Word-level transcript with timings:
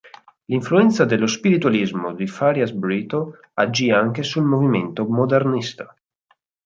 L'influenza 0.45 1.05
dello 1.05 1.27
spiritualismo 1.27 2.15
di 2.15 2.25
Farias 2.25 2.71
Brito 2.71 3.37
agì 3.53 3.91
anche 3.91 4.23
sul 4.23 4.43
movimento 4.45 5.05
modernista. 5.07 5.95